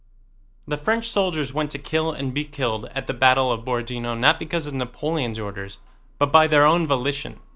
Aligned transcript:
The 0.67 0.77
French 0.77 1.09
soldiers 1.11 1.53
went 1.53 1.69
to 1.73 1.77
kill 1.77 2.11
and 2.11 2.33
be 2.33 2.43
killed 2.43 2.85
at 2.85 3.05
the 3.05 3.13
battle 3.13 3.51
of 3.51 3.63
Borodinó 3.63 4.17
not 4.17 4.39
because 4.39 4.65
of 4.65 4.73
Napoleon's 4.73 5.37
orders 5.37 5.77
but 6.17 6.31
by 6.31 6.47
their 6.47 6.65
own 6.65 6.87
volition. 6.87 7.39